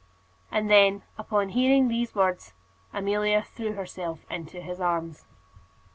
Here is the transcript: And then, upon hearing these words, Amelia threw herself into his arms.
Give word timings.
And 0.51 0.67
then, 0.67 1.03
upon 1.15 1.49
hearing 1.49 1.87
these 1.87 2.15
words, 2.15 2.55
Amelia 2.91 3.43
threw 3.43 3.73
herself 3.73 4.25
into 4.31 4.59
his 4.59 4.79
arms. 4.81 5.27